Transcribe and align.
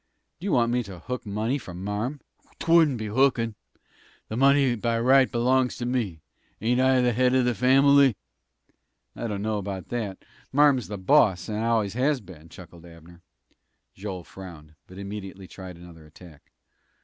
"Do 0.39 0.45
you 0.45 0.53
want 0.53 0.71
me 0.71 0.81
to 0.81 0.97
hook 0.97 1.27
money 1.27 1.59
from 1.59 1.83
marm?" 1.83 2.21
"'Twon't 2.57 2.97
be 2.97 3.05
hookin'. 3.05 3.53
The 4.29 4.35
money 4.35 4.73
by 4.73 4.99
right 4.99 5.31
belongs 5.31 5.77
to 5.77 5.85
me. 5.85 6.21
Ain't 6.59 6.81
I 6.81 7.01
the 7.01 7.13
head 7.13 7.35
of 7.35 7.45
the 7.45 7.53
family?" 7.53 8.15
"I 9.15 9.27
dunno 9.27 9.59
about 9.59 9.89
that. 9.89 10.17
Marm's 10.51 10.87
the 10.87 10.97
boss, 10.97 11.47
and 11.49 11.59
always 11.63 11.93
has 11.93 12.19
been," 12.19 12.49
chuckled 12.49 12.83
Abner. 12.83 13.21
Joel 13.93 14.23
frowned, 14.23 14.73
but 14.87 14.97
immediately 14.97 15.47
tried 15.47 15.77
another 15.77 16.07
attack. 16.07 16.51